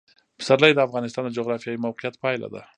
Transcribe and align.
پسرلی 0.39 0.71
د 0.73 0.79
افغانستان 0.87 1.23
د 1.25 1.29
جغرافیایي 1.37 1.83
موقیعت 1.85 2.15
پایله 2.23 2.47
ده. 2.53 2.61